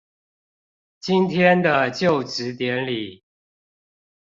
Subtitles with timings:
[0.99, 3.21] 今天的就職典禮